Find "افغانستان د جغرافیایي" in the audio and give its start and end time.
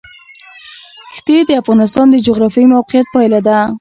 1.61-2.71